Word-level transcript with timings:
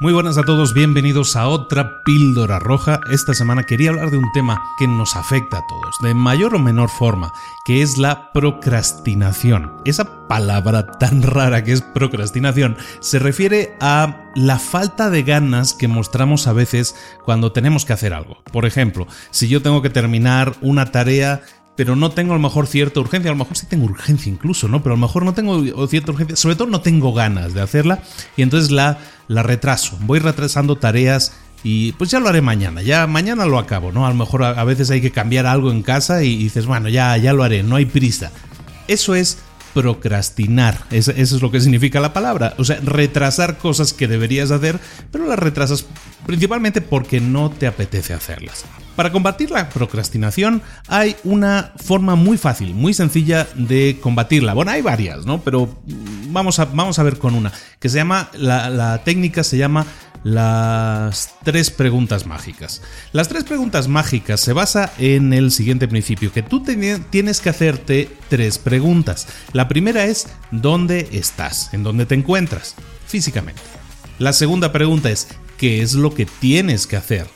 Muy 0.00 0.12
buenas 0.12 0.38
a 0.38 0.44
todos, 0.44 0.74
bienvenidos 0.74 1.34
a 1.34 1.48
otra 1.48 2.04
píldora 2.04 2.60
roja. 2.60 3.00
Esta 3.10 3.34
semana 3.34 3.64
quería 3.64 3.90
hablar 3.90 4.12
de 4.12 4.18
un 4.18 4.30
tema 4.30 4.62
que 4.78 4.86
nos 4.86 5.16
afecta 5.16 5.58
a 5.58 5.66
todos, 5.66 5.96
de 6.00 6.14
mayor 6.14 6.54
o 6.54 6.60
menor 6.60 6.88
forma, 6.88 7.32
que 7.64 7.82
es 7.82 7.98
la 7.98 8.30
procrastinación. 8.32 9.72
Esa 9.84 10.28
palabra 10.28 10.86
tan 10.86 11.22
rara 11.24 11.64
que 11.64 11.72
es 11.72 11.82
procrastinación 11.82 12.76
se 13.00 13.18
refiere 13.18 13.74
a 13.80 14.30
la 14.36 14.60
falta 14.60 15.10
de 15.10 15.24
ganas 15.24 15.74
que 15.74 15.88
mostramos 15.88 16.46
a 16.46 16.52
veces 16.52 16.94
cuando 17.24 17.50
tenemos 17.50 17.84
que 17.84 17.94
hacer 17.94 18.14
algo. 18.14 18.40
Por 18.52 18.66
ejemplo, 18.66 19.08
si 19.32 19.48
yo 19.48 19.62
tengo 19.62 19.82
que 19.82 19.90
terminar 19.90 20.54
una 20.60 20.92
tarea 20.92 21.42
pero 21.78 21.94
no 21.94 22.10
tengo 22.10 22.32
a 22.32 22.36
lo 22.36 22.42
mejor 22.42 22.66
cierta 22.66 22.98
urgencia, 22.98 23.30
a 23.30 23.34
lo 23.34 23.38
mejor 23.38 23.56
sí 23.56 23.66
tengo 23.66 23.84
urgencia 23.84 24.32
incluso, 24.32 24.66
¿no? 24.66 24.82
Pero 24.82 24.94
a 24.94 24.98
lo 24.98 25.00
mejor 25.06 25.24
no 25.24 25.32
tengo 25.32 25.86
cierta 25.86 26.10
urgencia, 26.10 26.34
sobre 26.34 26.56
todo 26.56 26.66
no 26.66 26.80
tengo 26.80 27.14
ganas 27.14 27.54
de 27.54 27.60
hacerla 27.60 28.02
y 28.36 28.42
entonces 28.42 28.72
la, 28.72 28.98
la 29.28 29.44
retraso, 29.44 29.96
voy 30.00 30.18
retrasando 30.18 30.74
tareas 30.74 31.34
y 31.62 31.92
pues 31.92 32.10
ya 32.10 32.18
lo 32.18 32.28
haré 32.28 32.42
mañana, 32.42 32.82
ya 32.82 33.06
mañana 33.06 33.46
lo 33.46 33.60
acabo, 33.60 33.92
¿no? 33.92 34.06
A 34.06 34.08
lo 34.08 34.16
mejor 34.16 34.42
a, 34.42 34.64
veces 34.64 34.90
hay 34.90 35.00
que 35.00 35.12
cambiar 35.12 35.46
algo 35.46 35.70
en 35.70 35.84
casa 35.84 36.24
y, 36.24 36.36
dices, 36.38 36.66
bueno, 36.66 36.88
ya, 36.88 37.16
ya 37.16 37.32
lo 37.32 37.44
haré, 37.44 37.62
no 37.62 37.76
hay 37.76 37.84
prisa. 37.84 38.32
Eso 38.88 39.14
es 39.14 39.38
procrastinar. 39.74 40.78
Eso, 40.90 41.12
es 41.12 41.40
lo 41.42 41.50
que 41.50 41.60
significa 41.60 42.00
la 42.00 42.12
palabra. 42.12 42.54
O 42.58 42.64
sea, 42.64 42.78
retrasar 42.82 43.58
cosas 43.58 43.92
que 43.92 44.08
deberías 44.08 44.50
hacer, 44.50 44.78
pero 45.10 45.26
las 45.26 45.38
retrasas 45.38 45.86
principalmente 46.26 46.80
porque 46.80 47.20
no 47.20 47.50
te 47.50 47.66
apetece 47.66 48.14
hacerlas. 48.14 48.64
Para 48.96 49.12
combatir 49.12 49.50
la 49.50 49.68
procrastinación 49.68 50.62
hay 50.88 51.16
una 51.24 51.72
forma 51.76 52.16
muy 52.16 52.36
fácil, 52.36 52.74
muy 52.74 52.94
sencilla 52.94 53.46
de 53.54 53.98
combatirla. 54.00 54.54
Bueno, 54.54 54.72
hay 54.72 54.82
varias, 54.82 55.24
¿no? 55.24 55.40
Pero 55.42 55.78
vamos 56.30 56.58
a, 56.58 56.64
vamos 56.64 56.98
a 56.98 57.02
ver 57.02 57.18
con 57.18 57.34
una, 57.34 57.52
que 57.78 57.88
se 57.88 57.96
llama, 57.96 58.28
la, 58.34 58.70
la 58.70 59.04
técnica 59.04 59.44
se 59.44 59.56
llama 59.56 59.86
las 60.28 61.34
tres 61.42 61.70
preguntas 61.70 62.26
mágicas. 62.26 62.82
Las 63.12 63.28
tres 63.28 63.44
preguntas 63.44 63.88
mágicas 63.88 64.40
se 64.40 64.52
basa 64.52 64.92
en 64.98 65.32
el 65.32 65.50
siguiente 65.50 65.88
principio, 65.88 66.32
que 66.32 66.42
tú 66.42 66.62
tienes 66.62 67.40
que 67.40 67.48
hacerte 67.48 68.10
tres 68.28 68.58
preguntas. 68.58 69.26
La 69.52 69.68
primera 69.68 70.04
es 70.04 70.28
¿dónde 70.50 71.08
estás? 71.12 71.72
¿En 71.72 71.82
dónde 71.82 72.06
te 72.06 72.14
encuentras? 72.14 72.74
Físicamente. 73.06 73.62
La 74.18 74.32
segunda 74.32 74.70
pregunta 74.70 75.10
es 75.10 75.28
¿qué 75.56 75.80
es 75.80 75.94
lo 75.94 76.14
que 76.14 76.26
tienes 76.26 76.86
que 76.86 76.96
hacer? 76.96 77.26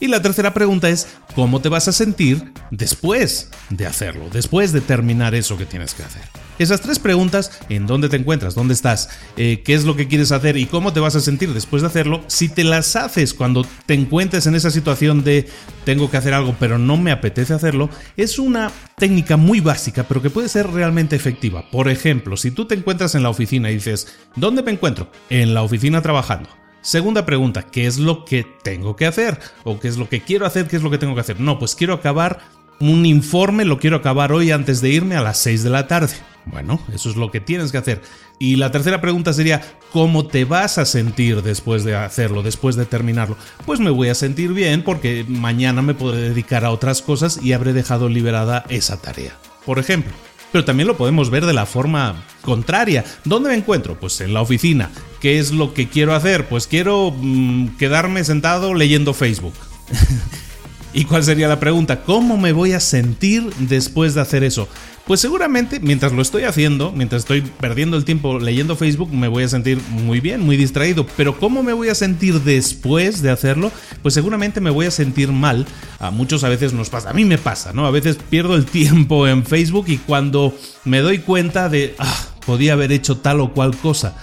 Y 0.00 0.06
la 0.06 0.22
tercera 0.22 0.54
pregunta 0.54 0.88
es 0.88 1.08
¿cómo 1.34 1.60
te 1.60 1.68
vas 1.68 1.88
a 1.88 1.92
sentir 1.92 2.52
después 2.70 3.50
de 3.68 3.86
hacerlo? 3.86 4.30
Después 4.32 4.72
de 4.72 4.80
terminar 4.80 5.34
eso 5.34 5.58
que 5.58 5.66
tienes 5.66 5.92
que 5.92 6.04
hacer. 6.04 6.22
Esas 6.58 6.80
tres 6.80 6.98
preguntas, 6.98 7.52
¿en 7.68 7.86
dónde 7.86 8.08
te 8.08 8.16
encuentras? 8.16 8.56
¿Dónde 8.56 8.74
estás? 8.74 9.10
Eh, 9.36 9.62
¿Qué 9.64 9.74
es 9.74 9.84
lo 9.84 9.94
que 9.94 10.08
quieres 10.08 10.32
hacer? 10.32 10.56
¿Y 10.56 10.66
cómo 10.66 10.92
te 10.92 10.98
vas 10.98 11.14
a 11.14 11.20
sentir 11.20 11.54
después 11.54 11.82
de 11.82 11.88
hacerlo? 11.88 12.24
Si 12.26 12.48
te 12.48 12.64
las 12.64 12.96
haces 12.96 13.32
cuando 13.32 13.64
te 13.86 13.94
encuentres 13.94 14.46
en 14.48 14.56
esa 14.56 14.72
situación 14.72 15.22
de 15.22 15.48
tengo 15.84 16.10
que 16.10 16.16
hacer 16.16 16.34
algo 16.34 16.56
pero 16.58 16.76
no 16.76 16.96
me 16.96 17.12
apetece 17.12 17.54
hacerlo, 17.54 17.90
es 18.16 18.40
una 18.40 18.72
técnica 18.96 19.36
muy 19.36 19.60
básica 19.60 20.02
pero 20.02 20.20
que 20.20 20.30
puede 20.30 20.48
ser 20.48 20.68
realmente 20.68 21.14
efectiva. 21.14 21.70
Por 21.70 21.88
ejemplo, 21.88 22.36
si 22.36 22.50
tú 22.50 22.64
te 22.64 22.74
encuentras 22.74 23.14
en 23.14 23.22
la 23.22 23.30
oficina 23.30 23.70
y 23.70 23.74
dices, 23.74 24.08
¿dónde 24.34 24.64
me 24.64 24.72
encuentro? 24.72 25.12
En 25.30 25.54
la 25.54 25.62
oficina 25.62 26.02
trabajando. 26.02 26.48
Segunda 26.80 27.24
pregunta, 27.24 27.62
¿qué 27.62 27.86
es 27.86 27.98
lo 27.98 28.24
que 28.24 28.44
tengo 28.64 28.96
que 28.96 29.06
hacer? 29.06 29.38
¿O 29.62 29.78
qué 29.78 29.86
es 29.86 29.96
lo 29.96 30.08
que 30.08 30.22
quiero 30.22 30.44
hacer? 30.44 30.66
¿Qué 30.66 30.76
es 30.76 30.82
lo 30.82 30.90
que 30.90 30.98
tengo 30.98 31.14
que 31.14 31.20
hacer? 31.20 31.38
No, 31.38 31.58
pues 31.58 31.76
quiero 31.76 31.94
acabar 31.94 32.40
un 32.80 33.06
informe, 33.06 33.64
lo 33.64 33.78
quiero 33.78 33.96
acabar 33.96 34.32
hoy 34.32 34.50
antes 34.50 34.80
de 34.80 34.90
irme 34.90 35.16
a 35.16 35.20
las 35.20 35.38
6 35.38 35.64
de 35.64 35.70
la 35.70 35.86
tarde. 35.86 36.14
Bueno, 36.50 36.80
eso 36.92 37.10
es 37.10 37.16
lo 37.16 37.30
que 37.30 37.40
tienes 37.40 37.72
que 37.72 37.78
hacer. 37.78 38.02
Y 38.38 38.56
la 38.56 38.70
tercera 38.70 39.00
pregunta 39.00 39.32
sería, 39.32 39.62
¿cómo 39.92 40.26
te 40.26 40.44
vas 40.44 40.78
a 40.78 40.84
sentir 40.84 41.42
después 41.42 41.84
de 41.84 41.96
hacerlo, 41.96 42.42
después 42.42 42.76
de 42.76 42.86
terminarlo? 42.86 43.36
Pues 43.66 43.80
me 43.80 43.90
voy 43.90 44.08
a 44.08 44.14
sentir 44.14 44.52
bien 44.52 44.82
porque 44.82 45.24
mañana 45.28 45.82
me 45.82 45.94
podré 45.94 46.20
dedicar 46.20 46.64
a 46.64 46.70
otras 46.70 47.02
cosas 47.02 47.40
y 47.42 47.52
habré 47.52 47.72
dejado 47.72 48.08
liberada 48.08 48.64
esa 48.68 49.00
tarea. 49.00 49.36
Por 49.64 49.78
ejemplo. 49.78 50.12
Pero 50.50 50.64
también 50.64 50.86
lo 50.86 50.96
podemos 50.96 51.28
ver 51.28 51.44
de 51.44 51.52
la 51.52 51.66
forma 51.66 52.24
contraria. 52.40 53.04
¿Dónde 53.24 53.50
me 53.50 53.56
encuentro? 53.56 54.00
Pues 54.00 54.18
en 54.22 54.32
la 54.32 54.40
oficina. 54.40 54.90
¿Qué 55.20 55.38
es 55.38 55.52
lo 55.52 55.74
que 55.74 55.88
quiero 55.88 56.14
hacer? 56.14 56.48
Pues 56.48 56.66
quiero 56.66 57.12
mm, 57.14 57.76
quedarme 57.76 58.24
sentado 58.24 58.72
leyendo 58.72 59.12
Facebook. 59.12 59.52
¿Y 60.94 61.04
cuál 61.04 61.22
sería 61.22 61.48
la 61.48 61.60
pregunta? 61.60 62.02
¿Cómo 62.02 62.38
me 62.38 62.52
voy 62.52 62.72
a 62.72 62.80
sentir 62.80 63.52
después 63.58 64.14
de 64.14 64.22
hacer 64.22 64.42
eso? 64.42 64.68
Pues 65.06 65.20
seguramente 65.20 65.80
mientras 65.80 66.12
lo 66.12 66.20
estoy 66.20 66.44
haciendo, 66.44 66.92
mientras 66.92 67.22
estoy 67.22 67.40
perdiendo 67.40 67.96
el 67.96 68.04
tiempo 68.04 68.38
leyendo 68.38 68.76
Facebook, 68.76 69.12
me 69.12 69.28
voy 69.28 69.44
a 69.44 69.48
sentir 69.48 69.78
muy 69.90 70.20
bien, 70.20 70.40
muy 70.40 70.56
distraído. 70.56 71.06
Pero 71.16 71.38
¿cómo 71.38 71.62
me 71.62 71.72
voy 71.72 71.88
a 71.88 71.94
sentir 71.94 72.40
después 72.40 73.22
de 73.22 73.30
hacerlo? 73.30 73.70
Pues 74.02 74.14
seguramente 74.14 74.60
me 74.60 74.70
voy 74.70 74.86
a 74.86 74.90
sentir 74.90 75.32
mal. 75.32 75.66
A 75.98 76.10
muchos 76.10 76.44
a 76.44 76.48
veces 76.48 76.72
nos 76.72 76.90
pasa, 76.90 77.10
a 77.10 77.14
mí 77.14 77.24
me 77.24 77.38
pasa, 77.38 77.72
¿no? 77.72 77.86
A 77.86 77.90
veces 77.90 78.18
pierdo 78.28 78.54
el 78.54 78.64
tiempo 78.66 79.26
en 79.26 79.44
Facebook 79.44 79.86
y 79.88 79.98
cuando 79.98 80.54
me 80.84 81.00
doy 81.00 81.18
cuenta 81.18 81.68
de, 81.68 81.94
ah, 81.98 82.26
podía 82.44 82.74
haber 82.74 82.92
hecho 82.92 83.18
tal 83.18 83.40
o 83.40 83.52
cual 83.52 83.76
cosa 83.76 84.14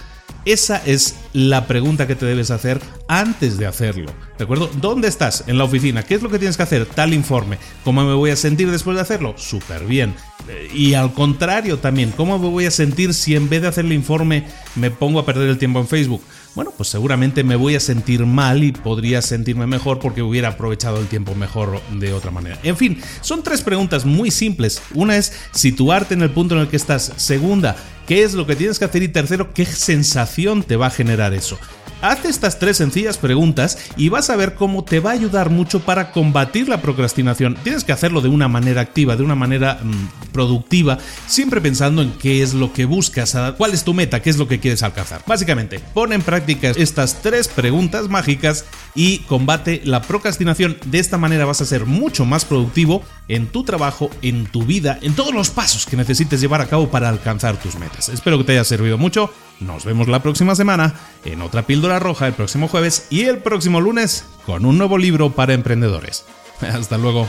esa 0.46 0.80
es 0.86 1.16
la 1.32 1.66
pregunta 1.66 2.06
que 2.06 2.14
te 2.14 2.24
debes 2.24 2.50
hacer 2.50 2.80
antes 3.08 3.58
de 3.58 3.66
hacerlo. 3.66 4.12
¿De 4.38 4.44
acuerdo? 4.44 4.70
¿Dónde 4.80 5.08
estás? 5.08 5.44
En 5.48 5.58
la 5.58 5.64
oficina. 5.64 6.04
¿Qué 6.04 6.14
es 6.14 6.22
lo 6.22 6.30
que 6.30 6.38
tienes 6.38 6.56
que 6.56 6.62
hacer? 6.62 6.86
Tal 6.86 7.12
informe. 7.12 7.58
¿Cómo 7.84 8.04
me 8.04 8.14
voy 8.14 8.30
a 8.30 8.36
sentir 8.36 8.70
después 8.70 8.94
de 8.94 9.02
hacerlo? 9.02 9.34
Súper 9.36 9.84
bien. 9.84 10.14
Y 10.72 10.94
al 10.94 11.12
contrario 11.12 11.78
también, 11.78 12.12
¿cómo 12.12 12.38
me 12.38 12.48
voy 12.48 12.66
a 12.66 12.70
sentir 12.70 13.12
si 13.12 13.34
en 13.34 13.48
vez 13.48 13.62
de 13.62 13.68
hacer 13.68 13.84
el 13.84 13.92
informe 13.92 14.46
me 14.76 14.92
pongo 14.92 15.18
a 15.18 15.26
perder 15.26 15.48
el 15.48 15.58
tiempo 15.58 15.80
en 15.80 15.88
Facebook? 15.88 16.22
Bueno, 16.56 16.72
pues 16.74 16.88
seguramente 16.88 17.44
me 17.44 17.54
voy 17.54 17.76
a 17.76 17.80
sentir 17.80 18.24
mal 18.24 18.64
y 18.64 18.72
podría 18.72 19.20
sentirme 19.20 19.66
mejor 19.66 19.98
porque 19.98 20.22
hubiera 20.22 20.48
aprovechado 20.48 20.98
el 20.98 21.06
tiempo 21.06 21.34
mejor 21.34 21.82
de 21.92 22.14
otra 22.14 22.30
manera. 22.30 22.58
En 22.62 22.78
fin, 22.78 22.98
son 23.20 23.42
tres 23.42 23.60
preguntas 23.60 24.06
muy 24.06 24.30
simples. 24.30 24.80
Una 24.94 25.18
es 25.18 25.34
situarte 25.52 26.14
en 26.14 26.22
el 26.22 26.30
punto 26.30 26.54
en 26.54 26.62
el 26.62 26.68
que 26.68 26.76
estás. 26.76 27.12
Segunda, 27.16 27.76
¿qué 28.06 28.22
es 28.22 28.32
lo 28.32 28.46
que 28.46 28.56
tienes 28.56 28.78
que 28.78 28.86
hacer? 28.86 29.02
Y 29.02 29.08
tercero, 29.08 29.52
¿qué 29.52 29.66
sensación 29.66 30.62
te 30.62 30.76
va 30.76 30.86
a 30.86 30.90
generar 30.90 31.34
eso? 31.34 31.58
Haz 32.02 32.26
estas 32.26 32.58
tres 32.58 32.76
sencillas 32.76 33.16
preguntas 33.16 33.78
y 33.96 34.10
vas 34.10 34.28
a 34.28 34.36
ver 34.36 34.54
cómo 34.54 34.84
te 34.84 35.00
va 35.00 35.10
a 35.10 35.14
ayudar 35.14 35.48
mucho 35.48 35.80
para 35.80 36.12
combatir 36.12 36.68
la 36.68 36.82
procrastinación. 36.82 37.56
Tienes 37.62 37.84
que 37.84 37.92
hacerlo 37.92 38.20
de 38.20 38.28
una 38.28 38.48
manera 38.48 38.82
activa, 38.82 39.16
de 39.16 39.22
una 39.22 39.34
manera 39.34 39.80
mm, 39.82 40.32
productiva, 40.32 40.98
siempre 41.26 41.62
pensando 41.62 42.02
en 42.02 42.12
qué 42.12 42.42
es 42.42 42.52
lo 42.52 42.72
que 42.74 42.84
buscas, 42.84 43.36
cuál 43.56 43.72
es 43.72 43.82
tu 43.82 43.94
meta, 43.94 44.20
qué 44.20 44.28
es 44.28 44.36
lo 44.36 44.46
que 44.46 44.60
quieres 44.60 44.82
alcanzar. 44.82 45.22
Básicamente, 45.26 45.80
pon 45.94 46.12
en 46.12 46.20
práctica 46.20 46.70
estas 46.76 47.22
tres 47.22 47.48
preguntas 47.48 48.10
mágicas 48.10 48.66
y 48.94 49.20
combate 49.20 49.80
la 49.84 50.02
procrastinación. 50.02 50.76
De 50.84 50.98
esta 50.98 51.16
manera 51.16 51.46
vas 51.46 51.62
a 51.62 51.66
ser 51.66 51.86
mucho 51.86 52.26
más 52.26 52.44
productivo 52.44 53.02
en 53.28 53.46
tu 53.46 53.64
trabajo, 53.64 54.10
en 54.20 54.46
tu 54.46 54.64
vida, 54.64 54.98
en 55.00 55.14
todos 55.14 55.34
los 55.34 55.48
pasos 55.48 55.86
que 55.86 55.96
necesites 55.96 56.42
llevar 56.42 56.60
a 56.60 56.66
cabo 56.66 56.90
para 56.90 57.08
alcanzar 57.08 57.56
tus 57.56 57.76
metas. 57.78 58.10
Espero 58.10 58.36
que 58.38 58.44
te 58.44 58.52
haya 58.52 58.64
servido 58.64 58.98
mucho. 58.98 59.32
Nos 59.60 59.86
vemos 59.86 60.06
la 60.06 60.22
próxima 60.22 60.54
semana 60.54 60.94
en 61.24 61.40
otra 61.40 61.62
píldora 61.62 61.85
roja 61.98 62.26
el 62.26 62.34
próximo 62.34 62.68
jueves 62.68 63.06
y 63.10 63.22
el 63.22 63.38
próximo 63.38 63.80
lunes 63.80 64.24
con 64.44 64.64
un 64.64 64.78
nuevo 64.78 64.98
libro 64.98 65.30
para 65.30 65.54
emprendedores. 65.54 66.24
Hasta 66.60 66.98
luego. 66.98 67.28